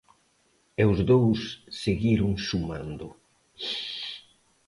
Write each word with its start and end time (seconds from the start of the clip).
E 0.81 0.83
os 0.91 0.99
dous 1.11 1.39
seguiron 1.81 2.31
sumando. 2.47 3.07